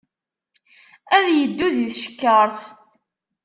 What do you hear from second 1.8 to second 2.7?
tcekkaṛt.